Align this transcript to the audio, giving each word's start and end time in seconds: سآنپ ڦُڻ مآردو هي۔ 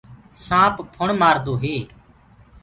سآنپ 0.45 0.75
ڦُڻ 0.93 1.07
مآردو 1.21 1.53
هي۔ 1.63 1.77